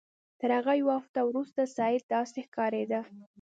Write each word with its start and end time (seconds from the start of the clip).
تر 0.39 0.49
هغه 0.59 0.73
یوه 0.81 0.93
هفته 0.99 1.19
وروسته 1.29 1.61
سید 1.77 2.03
داسې 2.13 2.39
ښکارېده. 2.47 2.99